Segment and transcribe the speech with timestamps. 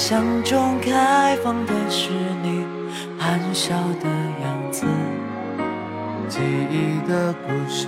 [0.00, 2.08] 想中开放的是
[2.42, 2.64] 你
[3.18, 4.08] 含笑的
[4.42, 4.86] 样子，
[6.26, 7.86] 记忆的故事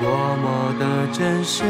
[0.00, 0.08] 多
[0.42, 1.62] 么的真实。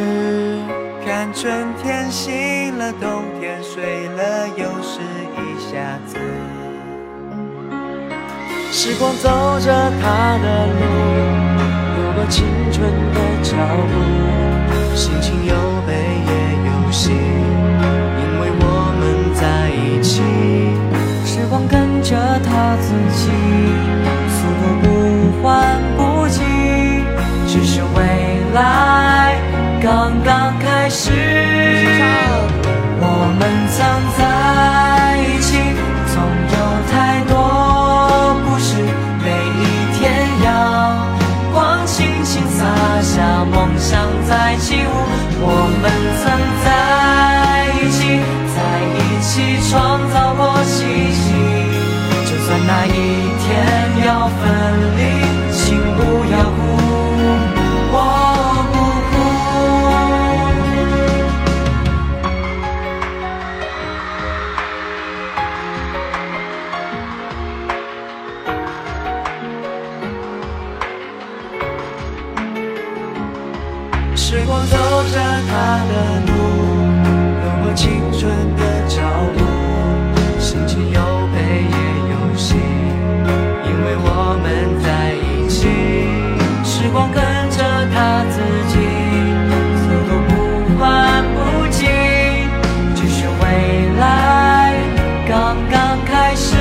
[1.05, 5.01] 看春天醒了，冬天睡了，又是
[5.35, 6.17] 一下子。
[8.71, 9.29] 时光走
[9.59, 10.81] 着它的路，
[11.99, 13.57] 有个青春的脚
[13.91, 15.55] 步，心情有
[44.37, 44.93] 在起舞。
[45.41, 45.45] 我
[45.81, 45.85] 们
[46.21, 46.25] 曾
[46.63, 46.69] 在
[47.81, 47.99] 一起，
[48.55, 48.59] 在
[48.93, 49.33] 一起
[49.71, 49.73] 创
[50.13, 50.77] 造过奇
[51.25, 51.27] 迹。
[52.29, 52.89] 就算那一
[53.41, 53.45] 天
[54.05, 54.39] 要分
[54.99, 55.01] 离，
[55.57, 55.65] 请
[55.97, 55.99] 不
[56.35, 56.66] 要哭，
[74.17, 74.77] 时光走
[75.13, 75.53] 着它
[75.87, 75.93] 的
[76.27, 76.33] 路，
[77.45, 77.85] 有过青
[78.19, 78.25] 春
[78.57, 79.03] 的脚
[79.37, 79.39] 步，
[80.41, 81.01] 心情有
[81.33, 81.77] 悲也
[82.11, 84.09] 有喜，因为我
[84.43, 84.45] 们
[84.83, 85.69] 在一起。
[86.65, 87.57] 时光跟着
[87.95, 88.41] 它自
[88.73, 88.75] 己，
[89.85, 90.33] 速度不
[90.79, 90.83] 缓
[91.35, 91.37] 不
[91.69, 91.87] 急，
[92.97, 93.45] 只是未
[94.01, 94.03] 来
[95.29, 96.57] 刚刚开始。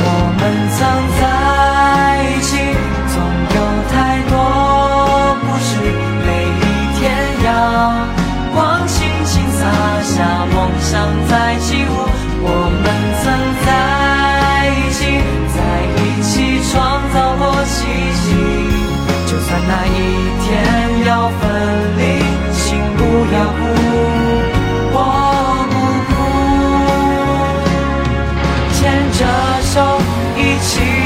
[0.00, 0.04] 我
[0.38, 0.42] 们
[0.74, 0.78] 曾
[1.20, 1.22] 在
[19.80, 19.90] 那一
[20.42, 20.46] 天
[21.06, 21.40] 要分
[21.98, 22.00] 离
[22.52, 22.66] 请
[22.96, 23.00] 不
[23.32, 23.58] 要哭。
[24.92, 24.96] 我
[25.70, 25.74] 不
[26.08, 26.12] 哭
[28.74, 28.78] 牵
[29.12, 29.20] 着
[29.62, 29.74] 手
[30.36, 30.97] 一起